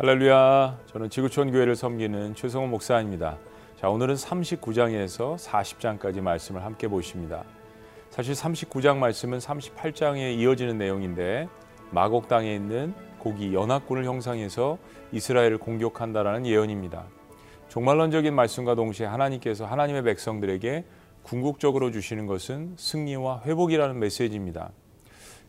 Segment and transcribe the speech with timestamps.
[0.00, 0.78] 할렐루야.
[0.86, 3.36] 저는 지구촌 교회를 섬기는 최성호 목사입니다.
[3.74, 7.42] 자, 오늘은 39장에서 40장까지 말씀을 함께 보십니다.
[8.08, 11.48] 사실 39장 말씀은 38장에 이어지는 내용인데
[11.90, 14.78] 마곡 땅에 있는 고기 연합군을 형상해서
[15.10, 17.04] 이스라엘을 공격한다라는 예언입니다.
[17.66, 20.84] 종말론적인 말씀과 동시에 하나님께서 하나님의 백성들에게
[21.24, 24.70] 궁극적으로 주시는 것은 승리와 회복이라는 메시지입니다.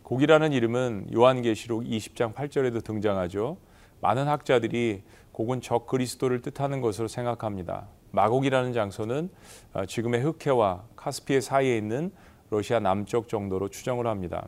[0.01, 3.57] 고기라는 이름은 요한계시록 20장 8절에도 등장하죠.
[4.01, 7.87] 많은 학자들이 곡은 적 그리스도를 뜻하는 것으로 생각합니다.
[8.11, 9.29] 마곡이라는 장소는
[9.73, 12.11] 어, 지금의 흑해와 카스피해 사이에 있는
[12.49, 14.47] 러시아 남쪽 정도로 추정을 합니다.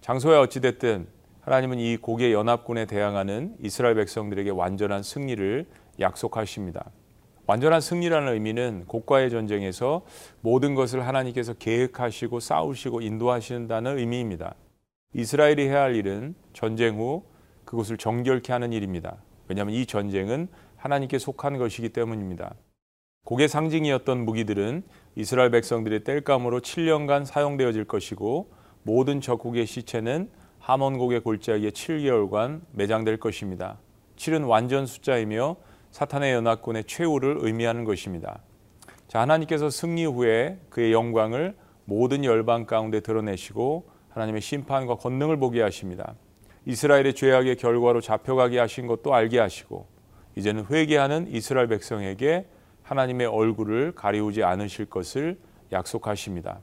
[0.00, 1.06] 장소에 어찌됐든
[1.40, 5.66] 하나님은 이 고개 연합군에 대항하는 이스라엘 백성들에게 완전한 승리를
[6.00, 6.90] 약속하십니다.
[7.46, 10.04] 완전한 승리라는 의미는 곡과의 전쟁에서
[10.42, 14.54] 모든 것을 하나님께서 계획하시고 싸우시고 인도하신다는 의미입니다.
[15.14, 17.22] 이스라엘이 해야 할 일은 전쟁 후
[17.68, 19.18] 그곳을 정결케 하는 일입니다.
[19.46, 22.54] 왜냐하면 이 전쟁은 하나님께 속한 것이기 때문입니다.
[23.26, 24.84] 곡의 상징이었던 무기들은
[25.16, 28.50] 이스라엘 백성들의 땔감으로 7년간 사용되어질 것이고
[28.84, 33.78] 모든 적국의 시체는 하몬곡의 골짜기에 7개월간 매장될 것입니다.
[34.16, 35.56] 7은 완전 숫자이며
[35.90, 38.40] 사탄의 연합군의 최후를 의미하는 것입니다.
[39.08, 46.14] 자, 하나님께서 승리 후에 그의 영광을 모든 열방 가운데 드러내시고 하나님의 심판과 권능을 보게 하십니다.
[46.68, 49.86] 이스라엘의 죄악의 결과로 잡혀가게 하신 것도 알게 하시고
[50.36, 52.46] 이제는 회개하는 이스라엘 백성에게
[52.82, 55.38] 하나님의 얼굴을 가리우지 않으실 것을
[55.72, 56.60] 약속하십니다.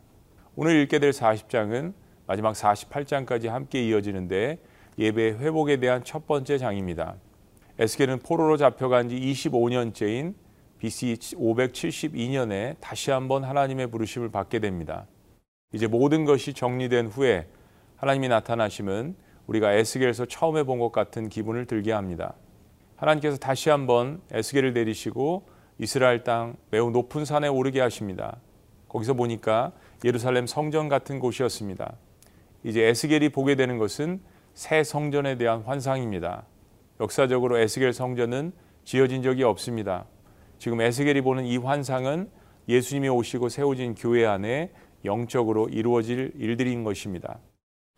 [0.56, 1.94] 오늘 읽게 될 40장은
[2.28, 4.60] 마지막 48장까지 함께 이어지는데
[5.00, 7.16] 예배 회복에 대한 첫 번째 장입니다.
[7.80, 10.36] 에스겔은 포로로 잡혀간 지 25년째인
[10.78, 15.08] BC 572년에 다시 한번 하나님의 부르심을 받게 됩니다.
[15.74, 17.48] 이제 모든 것이 정리된 후에
[17.98, 22.34] 하나님이 나타나심은 우리가 에스겔에서 처음 해본 것 같은 기분을 들게 합니다.
[22.96, 25.48] 하나님께서 다시 한번 에스겔을 내리시고
[25.80, 28.38] 이스라엘 땅 매우 높은 산에 오르게 하십니다.
[28.88, 29.74] 거기서 보니까
[30.04, 31.96] 예루살렘 성전 같은 곳이었습니다.
[32.64, 34.22] 이제 에스겔이 보게 되는 것은
[34.54, 36.46] 새 성전에 대한 환상입니다.
[37.02, 38.54] 역사적으로 에스겔 성전은
[38.86, 40.06] 지어진 적이 없습니다.
[40.58, 42.30] 지금 에스겔이 보는 이 환상은
[42.70, 44.72] 예수님이 오시고 세워진 교회 안에
[45.04, 47.40] 영적으로 이루어질 일들인 것입니다.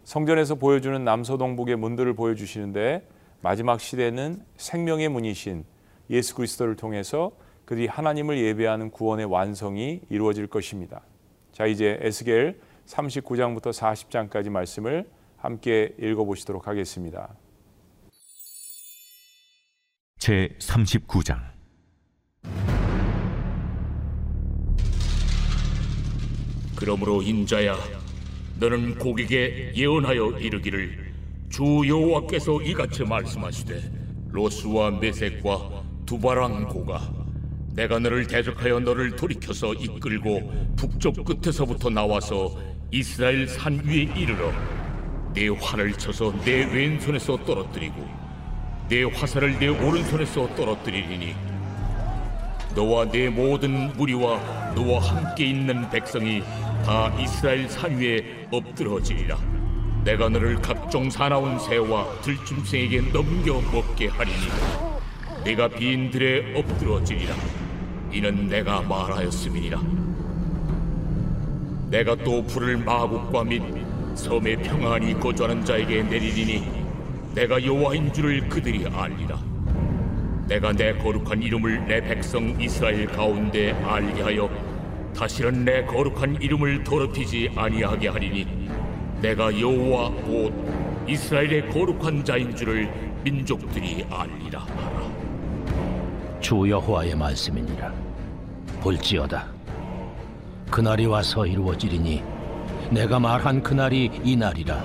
[0.08, 3.06] 성전에서 보여주는 남서동북의 문들을 보여주시는데
[3.42, 5.66] 마지막 시대는 생명의 문이신
[6.10, 7.34] 예수 그리스도를 통해서
[7.66, 11.02] 그들이 하나님을 예배하는 구원의 완성이 이루어질 것입니다.
[11.52, 17.36] 자, 이제 에스겔 39장부터 40장까지 말씀을 함께 읽어보시도록 하겠습니다.
[20.20, 21.38] 제 39장
[26.78, 27.97] 그러므로 인자야
[28.60, 31.14] 너는 고객에 예언하여 이르기를
[31.50, 33.92] 주 여호와께서 이같이 말씀하시되
[34.32, 37.14] 로스와 메색과 두바랑 고가
[37.74, 42.58] 내가 너를 대적하여 너를 돌이켜서 이끌고 북쪽 끝에서부터 나와서
[42.92, 44.52] 이스라엘 산 위에 이르러
[45.34, 48.08] 내 활을 쳐서 내 왼손에서 떨어뜨리고
[48.90, 51.36] 내 화살을 내 오른손에서 떨어뜨리리니
[52.74, 56.42] 너와 내 모든 무리와 너와 함께 있는 백성이
[56.86, 59.38] 다 이스라엘 산 위에 엎드러지리라.
[60.04, 64.38] 내가 너를 각종 사나운 새와 들짐승에게 넘겨 먹게 하리니
[65.44, 67.36] 내가 비인들에 엎드러지리라.
[68.12, 69.82] 이는 내가 말하였음이니라.
[71.90, 73.62] 내가 또 불을 마국과 및
[74.16, 76.86] 섬에 평안히 거주하는 자에게 내리리니
[77.36, 79.38] 내가 여호와인 줄을 그들이 알리라.
[80.48, 84.67] 내가 내 거룩한 이름을 내 백성 이스라엘 가운데 알게 하여
[85.18, 88.70] 다시는 내 거룩한 이름을 더럽히지 아니하게 하리니
[89.20, 90.54] 내가 여호와 곧
[91.08, 92.88] 이스라엘의 거룩한 자인 줄을
[93.24, 96.40] 민족들이 알리라 하라.
[96.40, 97.92] 주 여호와의 말씀이니라.
[98.80, 99.48] 볼지어다.
[100.70, 102.22] 그날이 와서 이루어지리니
[102.92, 104.84] 내가 말한 그날이 이 날이라.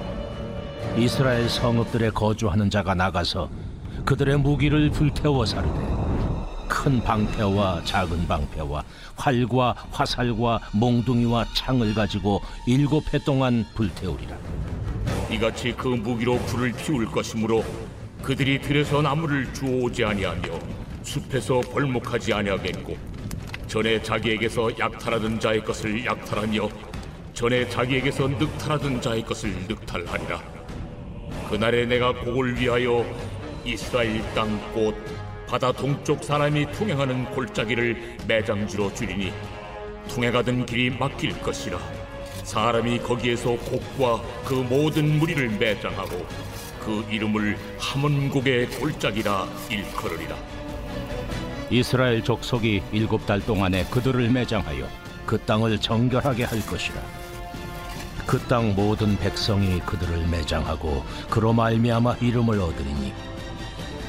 [0.96, 3.50] 이스라엘 성읍들에 거주하는 자가 나가서
[4.06, 6.01] 그들의 무기를 불태워 사르되
[6.72, 8.82] 큰 방패와 작은 방패와
[9.16, 14.34] 활과 화살과 몽둥이와 창을 가지고 일곱 해 동안 불태우리라.
[15.30, 17.62] 이같이 그 무기로 불을 피울 것이므로
[18.22, 20.48] 그들이 들에서 나무를 주워오지 아니하며
[21.02, 22.96] 숲에서 벌목하지 아니하겠고
[23.68, 26.68] 전에 자기에게서 약탈하던 자의 것을 약탈하며
[27.34, 30.40] 전에 자기에게서 늑탈하던 자의 것을 늑탈하리라.
[31.50, 33.04] 그날에 내가 곡을 위하여
[33.62, 39.34] 이스라엘 땅꽃 바다 동쪽 사람이 통행하는 골짜기를 매장지로 줄이니
[40.08, 41.78] 통해가던 길이 막힐 것이라
[42.42, 46.26] 사람이 거기에서 곡과 그 모든 무리를 매장하고
[46.80, 50.36] 그 이름을 하몬국의 골짜기라 일컬으리라
[51.68, 54.88] 이스라엘 족속이 일곱 달 동안에 그들을 매장하여
[55.26, 56.96] 그 땅을 정결하게 할 것이라.
[58.26, 63.12] 그 땅 모든 백성이 그들을 매장하고 그로 말미암아 이름을 얻으리니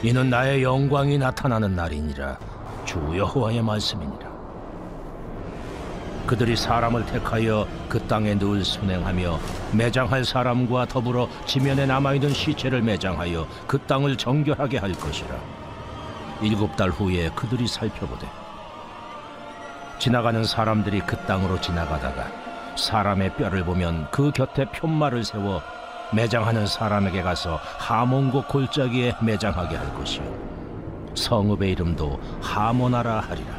[0.03, 2.37] 이는 나의 영광이 나타나는 날이니라
[2.83, 4.33] 주 여호와의 말씀이니라.
[6.27, 9.39] 그들이 사람을 택하여 그 땅에 늘 순행하며
[9.71, 15.37] 매장할 사람과 더불어 지면에 남아있는 시체를 매장하여 그 땅을 정결하게 할 것이라.
[16.41, 18.27] 일곱 달 후에 그들이 살펴보되
[19.99, 22.27] 지나가는 사람들이 그 땅으로 지나가다가
[22.75, 25.61] 사람의 뼈를 보면 그 곁에 편말을 세워
[26.11, 30.23] 매장하는 사람에게 가서 하몬고 골짜기에 매장하게 할 것이요.
[31.15, 33.53] 성읍의 이름도 하모나라 하리라.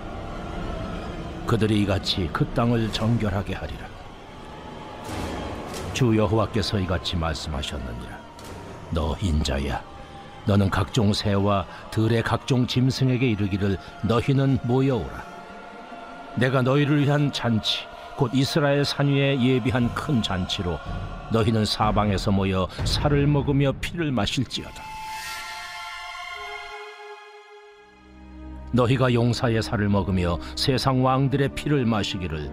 [1.46, 3.86] 그들이 이같이 그 땅을 정결하게 하리라.
[5.92, 8.18] 주 여호와께서 이같이 말씀하셨느니라.
[8.90, 9.82] 너 인자야
[10.46, 15.34] 너는 각종 새와 들의 각종 짐승에게 이르기를 너희는 모여오라.
[16.36, 20.78] 내가 너희를 위한 잔치, 곧 이스라엘 산 위에 예비한 큰 잔치로
[21.32, 24.82] 너희는 사방에서 모여 살을 먹으며 피를 마실지어다.
[28.72, 32.50] 너희가 용사의 살을 먹으며 세상 왕들의 피를 마시기를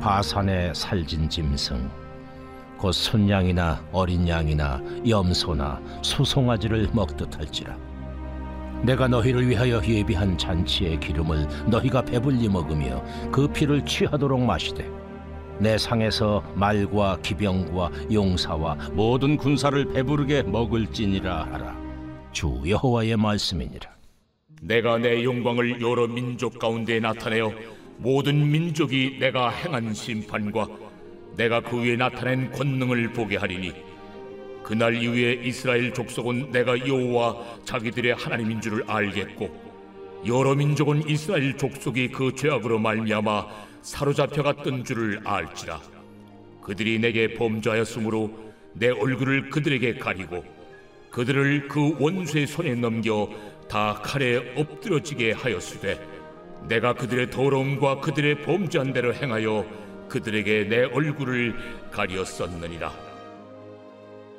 [0.00, 1.90] 바산의 살진 짐승,
[2.78, 7.76] 곧 순양이나 어린 양이나 염소나 수송아지를 먹듯 할지라
[8.82, 14.88] 내가 너희를 위하여 예비한 잔치의 기름을 너희가 배불리 먹으며 그 피를 취하도록 마시되
[15.58, 21.80] 내 상에서 말과 기병과 용사와 모든 군사를 배부르게 먹을지니라 하라.
[22.32, 23.88] 주 여호와의 말씀이니라.
[24.62, 27.52] 내가 내 영광을 여러 민족 가운데 나타내어
[27.98, 30.66] 모든 민족이 내가 행한 심판과
[31.36, 33.72] 내가 그 위에 나타낸 권능을 보게 하리니
[34.62, 39.72] 그날 이후에 이스라엘 족속은 내가 여호와 자기들의 하나님인 줄을 알겠고
[40.26, 43.46] 여러 민족은 이스라엘 족속이 그 죄악으로 말미암아
[43.82, 45.80] 사로잡혀 갔던 줄을 알지라
[46.62, 50.44] 그들이 내게 범죄하였으므로 내 얼굴을 그들에게 가리고
[51.10, 53.28] 그들을 그 원수의 손에 넘겨
[53.68, 56.12] 다 칼에 엎드려지게 하였으되
[56.68, 59.66] 내가 그들의 더러움과 그들의 범죄한 대로 행하여
[60.08, 61.54] 그들에게 내 얼굴을
[61.90, 63.11] 가리었었느니라.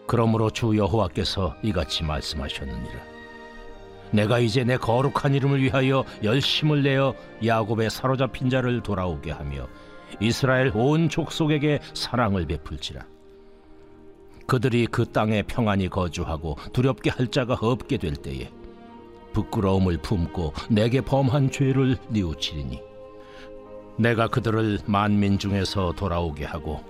[0.06, 3.14] 그러므로 주 여호와께서 이같이 말씀하셨느니라.
[4.12, 9.68] 내가 이제 내 거룩한 이름을 위하여 열심을 내어 야곱의 사로잡힌 자를 돌아오게 하며
[10.20, 13.06] 이스라엘 온 족속에게 사랑을 베풀지라.
[14.46, 18.50] 그들이 그 땅에 평안히 거주하고 두렵게 할 자가 없게 될 때에
[19.34, 22.82] 부끄러움을 품고 내게 범한 죄를 뉘우치리니
[23.98, 26.84] 내가 그들을 만민 중에서 돌아오게 하고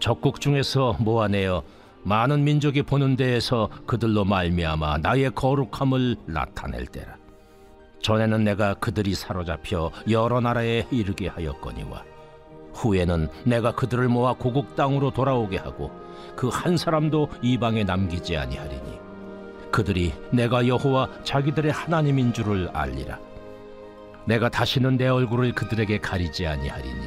[0.00, 1.62] 적국 중에서 모아내어
[2.04, 7.16] 많은 민족이 보는 데에서 그들로 말미암아 나의 거룩함을 나타낼 때라.
[8.02, 12.04] 전에는 내가 그들이 사로잡혀 여러 나라에 이르게 하였거니와
[12.74, 15.90] 후에는 내가 그들을 모아 고국 땅으로 돌아오게 하고
[16.36, 18.98] 그 한 사람도 이방에 남기지 아니하리니
[19.70, 23.18] 그들이 내가 여호와 자기들의 하나님인 줄을 알리라.
[24.26, 27.06] 내가 다시는 내 얼굴을 그들에게 가리지 아니하리니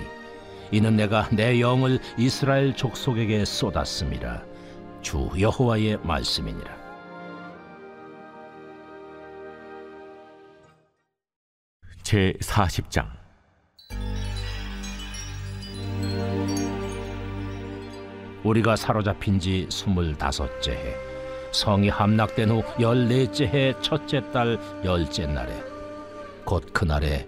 [0.72, 4.44] 이는 내가 내 영을 이스라엘 족속에게 쏟았음이라
[5.02, 6.76] 주 여호와의 말씀이니라.
[12.04, 13.06] 제 40장.
[18.44, 20.96] 우리가 사로잡힌 지 스물다섯째 해
[21.52, 25.52] 성이 함락된 후 열넷째 해 첫째 달 열째 날에
[26.46, 27.28] 곧 그날에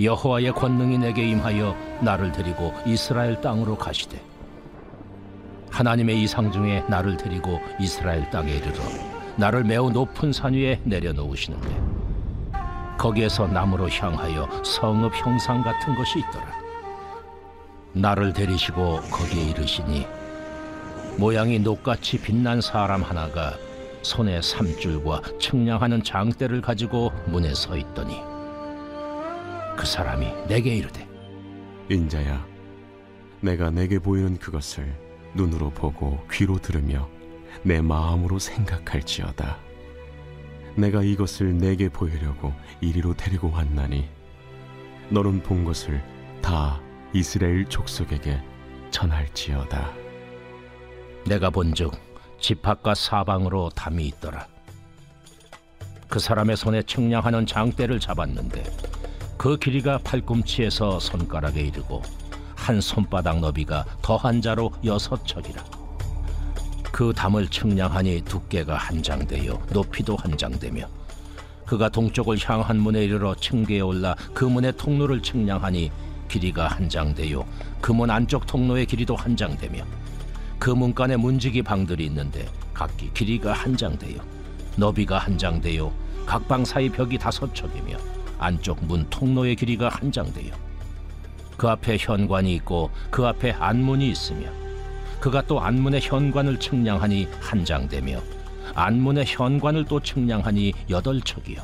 [0.00, 4.29] 여호와의 권능이 내게 임하여 나를 데리고 이스라엘 땅으로 가시되
[5.70, 8.82] 하나님의 이상 중에 나를 데리고 이스라엘 땅에 이르러
[9.36, 11.80] 나를 매우 높은 산 위에 내려놓으시는데
[12.98, 16.60] 거기에서 나무로 향하여 성읍 형상 같은 것이 있더라.
[17.92, 20.06] 나를 데리시고 거기에 이르시니
[21.16, 23.54] 모양이 녹같이 빛난 사람 하나가
[24.02, 28.20] 손에 삼줄과 측량하는 장대를 가지고 문에 서 있더니
[29.76, 31.06] 그 사람이 내게 이르되
[31.88, 32.46] 인자야,
[33.40, 34.94] 내가 내게 보이는 그것을
[35.34, 37.08] 눈으로 보고 귀로 들으며
[37.62, 39.58] 내 마음으로 생각할지어다.
[40.76, 44.08] 내가 이것을 내게 보이려고 이리로 데리고 왔나니
[45.10, 46.02] 너는 본 것을
[46.40, 46.80] 다
[47.12, 48.40] 이스라엘 족속에게
[48.90, 49.92] 전할지어다.
[51.26, 51.92] 내가 본즉
[52.40, 54.46] 집합과 사방으로 담이 있더라.
[56.08, 58.64] 그 사람의 손에 측량하는 장대를 잡았는데
[59.36, 62.02] 그 길이가 팔꿈치에서 손가락에 이르고
[62.60, 65.64] 한 손바닥 너비가 더한 자로 여섯 척이라.
[66.92, 70.86] 그그 담을 측량하니 두께가 한 장 되요 높이도 한 장 되며
[71.64, 75.90] 그가 동쪽을 향한 문에 이르러 층계에 올라 그 문의 통로를 측량하니
[76.28, 77.46] 길이가 한 장 되요
[77.80, 79.84] 그 문 안쪽 통로의 길이도 한 장 되며
[80.58, 84.20] 그 문간에 문지기 방들이 있는데 각기 길이가 한 장 되요
[84.76, 85.92] 너비가 한 장 되요
[86.26, 87.96] 각 방 사이 벽이 다섯 척이며
[88.38, 90.52] 안쪽 문 통로의 길이가 한 장 되요
[91.60, 94.48] 그 앞에 현관이 있고 그 앞에 안문이 있으며
[95.20, 98.18] 그가 또 안문의 현관을 측량하니 한 장 되며
[98.74, 101.60] 안문의 현관을 또 측량하니 여덟 척이요.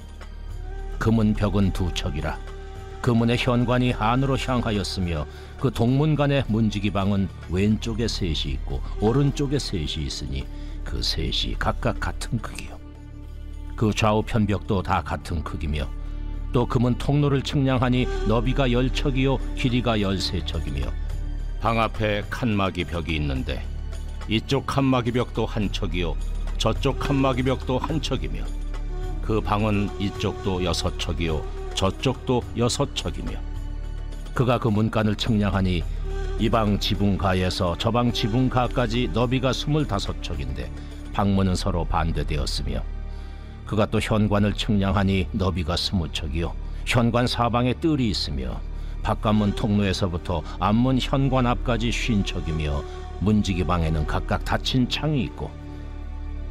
[0.98, 2.38] 그문 벽은 두 척이라
[3.00, 5.24] 그 문의 현관이 안으로 향하였으며
[5.58, 10.44] 그 동문간의 문지기 방은 왼쪽에 셋이 있고 오른쪽에 셋이 있으니
[10.84, 12.78] 그 셋이 각각 같은 크기요.
[13.74, 15.88] 그 좌우 편 벽도 다 같은 크기며
[16.56, 20.86] 또그문 통로를 측량하니 너비가 열 척이요 길이가 열세 척이며
[21.60, 23.62] 방 앞에 칸막이 벽이 있는데
[24.26, 26.16] 이쪽 칸막이 벽도 한 척이요
[26.56, 28.42] 저쪽 칸막이 벽도 한 척이며
[29.20, 31.44] 그 방은 이쪽도 여섯 척이요
[31.74, 33.32] 저쪽도 여섯 척이며
[34.32, 35.82] 그가 그 문간을 측량하니
[36.38, 40.72] 이 방 지붕가에서 저 방 지붕가까지 너비가 스물다섯 척인데
[41.12, 42.95] 방문은 서로 반대되었으며
[43.66, 46.54] 그가 또 현관을 측량하니 너비가 스무 척이요
[46.84, 48.60] 현관 사방에 뜰이 있으며
[49.02, 52.82] 바깥문 통로에서부터 앞문 현관 앞까지 쉰 척이며
[53.20, 55.50] 문지기 방에는 각각 닫힌 창이 있고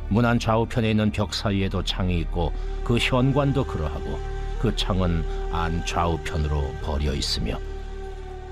[0.10, 2.54] 문 안 좌우편에 있는 벽 사이에도 창이 있고
[2.84, 4.20] 그 현관도 그러하고
[4.60, 7.60] 그 창은 안 좌우편으로 버려 있으며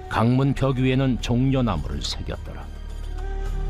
[0.10, 2.64] 강문 벽 위에는 종려나무를 새겼더라.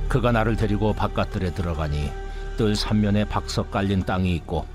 [0.10, 2.10] 그가 나를 데리고 바깥들에 들어가니
[2.58, 4.66] 뜰 삼면에 박석 깔린 땅이 있고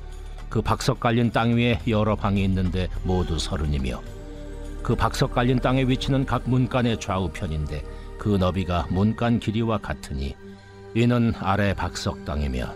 [0.49, 4.01] 그 박석 깔린 땅 위에 여러 방이 있는데 모두 서른이며
[4.83, 7.85] 그 박석 깔린 땅의 위치는 각 문간의 좌우편인데
[8.19, 10.35] 그 너비가 문간 길이와 같으니
[10.95, 12.75] 이는 아래 박석 땅이며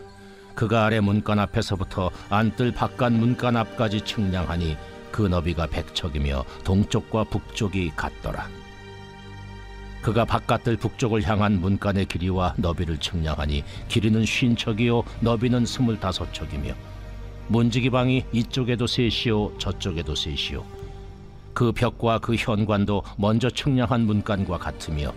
[0.54, 4.76] 그가 아래 문간 앞에서부터 안뜰 바깥 문간 앞까지 측량하니
[5.10, 8.48] 그 너비가 백척이며 동쪽과 북쪽이 같더라.
[10.02, 16.74] 그가 바깥들 북쪽을 향한 문간의 길이와 너비를 측량하니 길이는 쉰 척이요 너비는 스물다섯 척이며
[17.48, 20.64] 문지기 방이 이쪽에도 셋이요 저쪽에도 셋이요.
[21.54, 25.12] 그 벽과 그 현관도 먼저 측량한 문간과 같으며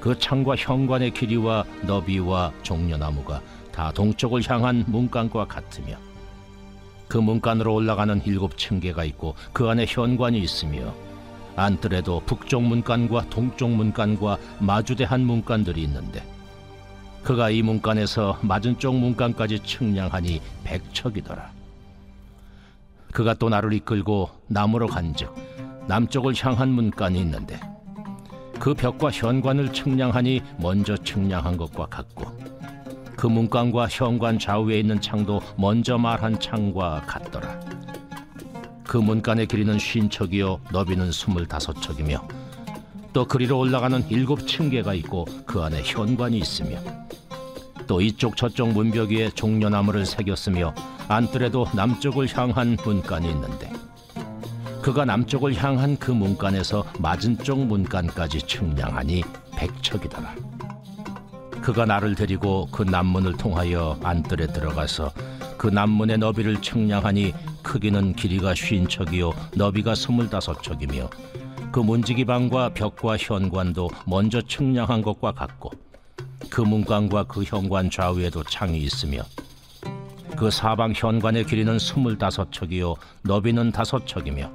[0.00, 3.40] 그 창과 현관의 길이와 너비와 종려나무가
[3.72, 5.96] 다 동쪽을 향한 문간과 같으며
[7.08, 10.94] 그 문간으로 올라가는 일곱 층계가 있고 그 안에 현관이 있으며
[11.56, 16.22] 안뜰에도 북쪽 문간과 동쪽 문간과 마주대한 문간들이 있는데
[17.26, 21.50] 그가 이 문간에서 맞은 쪽 문간까지 측량하니 백척이더라.
[23.10, 25.34] 그가 또 나를 이끌고 남으로 간즉
[25.88, 27.58] 남쪽을 향한 문간이 있는데
[28.60, 32.26] 그 벽과 현관을 측량하니 먼저 측량한 것과 같고
[33.16, 37.58] 그 문간과 현관 좌우에 있는 창도 먼저 말한 창과 같더라.
[38.84, 42.22] 그 문간의 길이는 쉰 척이요 너비는 스물다섯 척이며
[43.16, 46.78] 또 그리로 올라가는 일곱 층계가 있고 그 안에 현관이 있으며
[47.86, 50.74] 또 이쪽 저쪽 문벽 위에 종려나무를 새겼으며
[51.08, 53.72] 안뜰에도 남쪽을 향한 문간이 있는데
[54.82, 59.22] 그가 남쪽을 향한 그 문간에서 맞은 쪽 문간까지 측량하니
[59.56, 60.34] 백척이더라.
[61.62, 65.10] 그가 나를 데리고 그 남문을 통하여 안뜰에 들어가서
[65.56, 67.32] 그 남문의 너비를 측량하니
[67.62, 71.08] 크기는 길이가 쉰 척이요 너비가 스물다섯 척이며
[71.76, 75.72] 그 문지기 방과 벽과 현관도 먼저 측량한 것과 같고
[76.48, 79.20] 그 문간과 그 현관 좌우에도 창이 있으며
[80.38, 84.50] 그 사방 현관의 길이는 스물다섯 척이요 너비는 다섯 척이며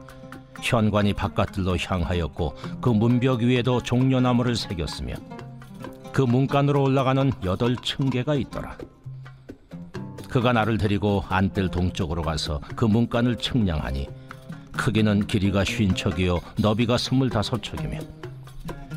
[0.63, 5.13] 현관이 바깥들로 향하였고 그 문벽 위에도 종려나무를 새겼으며
[6.11, 8.79] 그 문간으로 올라가는 여덟 층계가 있더라.
[10.27, 14.07] 그가 나를 데리고 안뜰 동쪽으로 가서 그 문간을 측량하니
[14.71, 17.99] 크기는 길이가 쉰 척이요 너비가 스물다섯 척이며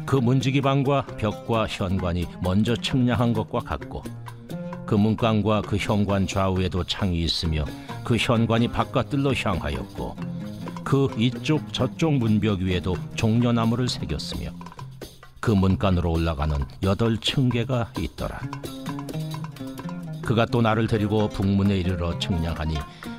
[0.07, 4.03] 그 문지기 방과 벽과 현관이 먼저 측량한 것과 같고
[4.87, 7.65] 그 문간과 그 현관 좌우에도 창이 있으며
[8.05, 10.17] 그 현관이 바깥들로 향하였고
[10.85, 14.51] 그 이쪽 저쪽 문벽 위에도 종려나무를 새겼으며
[15.41, 18.41] 그 문간으로 올라가는 여덟 층계가 있더라.
[20.23, 22.77] 그가 또 나를 데리고 북문에 이르러 측량하니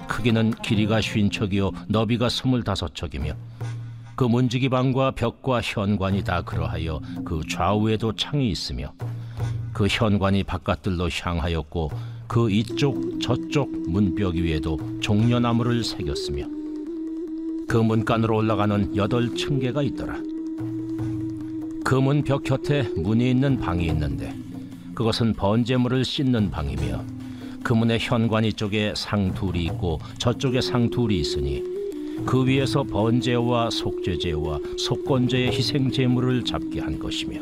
[0.08, 3.34] 크기는 길이가 쉰 척이요 너비가 스물다섯 척이며
[4.16, 8.94] 그 문지기 방과 벽과 현관이 다 그러하여 그 좌우에도 창이 있으며
[9.74, 11.92] 그 현관이 바깥들로 향하였고
[12.28, 16.46] 그 이쪽 저쪽 문벽 위에도 종려나무를 새겼으며
[17.68, 20.16] 그 문간으로 올라가는 여덟 층계가 있더라.
[21.84, 24.34] 그 문 벽 곁에 문이 있는 방이 있는데
[24.96, 27.04] 그것은 번제물을 씻는 방이며
[27.66, 31.64] 그 문의 현관 이 쪽에 상 둘이 있고 저쪽에 상 둘이 있으니
[32.24, 37.40] 그 위에서 번제와 속죄제와 속건제의 희생 제물을 잡게 한 것이며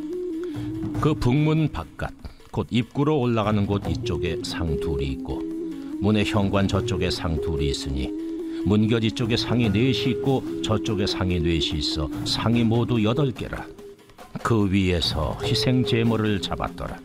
[1.01, 2.13] 그 북문 바깥
[2.51, 5.42] 곧 입구로 올라가는 곳 이쪽에 상 둘이 있고
[6.00, 8.10] 문의 현관 저쪽에 상 둘이 있으니
[8.65, 13.68] 문곁 이쪽에 상이 넷이 있고 저쪽에 상이 넷이 있어 상이 모두 여덟 개라.
[14.42, 16.98] 그 위에서 희생 제물을 잡았더라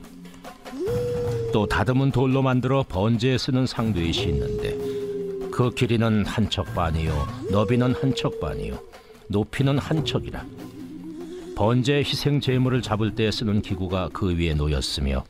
[1.52, 4.76] 또 다듬은 돌로 만들어 번제에 쓰는 상 넷이 있는데
[5.50, 8.78] 그 길이는 한 척 반이요 너비는 한 척 반이요
[9.28, 10.44] 높이는 한 척이라
[11.56, 15.24] 번제 희생 제물을 잡을 때 쓰는 기구가 그 위에 놓였으며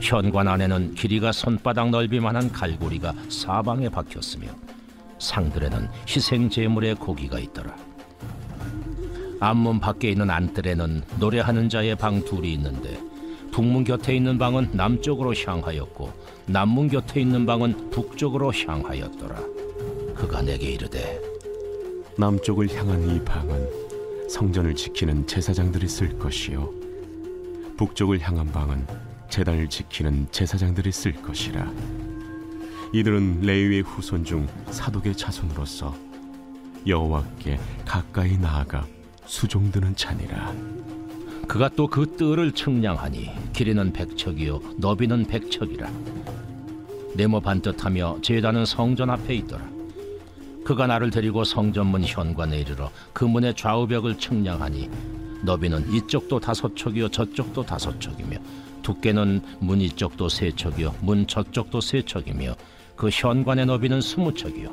[0.00, 4.48] 현관 안에는 길이가 손바닥 넓이만한 갈고리가 사방에 박혔으며
[5.18, 7.74] 상들에는 희생 제물의 고기가 있더라.
[9.40, 12.98] 앞문 밖에 있는 안뜰에는 노래하는 자의 방 둘이 있는데
[13.54, 16.12] 북문 곁에 있는 방은 남쪽으로 향하였고
[16.46, 19.40] 남문 곁에 있는 방은 북쪽으로 향하였더라.
[20.16, 21.20] 그가 내게 이르되
[22.18, 26.68] 남쪽을 향한 이 방은 성전을 지키는 제사장들이 쓸 것이요.
[27.76, 28.88] 북쪽을 향한 방은
[29.30, 31.72] 제단을 지키는 제사장들이 쓸 것이라.
[32.92, 35.94] 이들은 레위의 후손 중 사독의 자손으로서
[36.88, 38.84] 여호와께 가까이 나아가
[39.26, 40.52] 수종드는 잔이라
[41.46, 45.90] 그가 또 그 뜰을 측량하니 길이는 백척이요 너비는 백척이라.
[47.14, 49.68] 네모 반듯하며 제단은 성전 앞에 있더라.
[50.64, 54.88] 그가 나를 데리고 성전문 현관에 이르러 그 문의 좌우벽을 측량하니
[55.44, 58.38] 너비는 이쪽도 다섯 척이요 저쪽도 다섯 척이며
[58.82, 62.54] 두께는 문 이쪽도 세 척이요 문 저쪽도 세 척이며
[62.96, 64.72] 그 현관의 너비는 스무 척이요.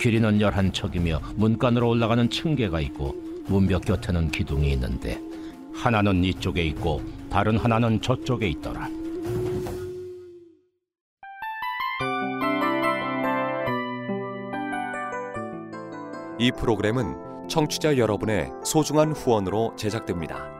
[0.00, 3.14] 길이는 열한 척이며 문간으로 올라가는 층계가 있고
[3.48, 5.20] 문벽 곁에는 기둥이 있는데
[5.74, 8.88] 하나는 이쪽에 있고 다른 하나는 저쪽에 있더라.
[16.38, 20.59] 이 프로그램은 청취자 여러분의 소중한 후원으로 제작됩니다.